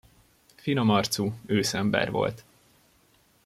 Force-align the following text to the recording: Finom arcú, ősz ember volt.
Finom 0.55 0.89
arcú, 0.91 1.33
ősz 1.45 1.73
ember 1.73 2.11
volt. 2.11 2.43